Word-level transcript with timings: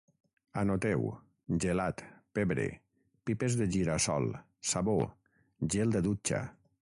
Anoteu: 0.59 1.03
gelat, 1.65 2.01
pebre, 2.39 2.65
pipes 3.31 3.59
de 3.61 3.69
gira-sol, 3.77 4.27
sabó, 4.71 4.97
gel 5.77 5.95
de 5.99 6.03
dutxa 6.09 6.43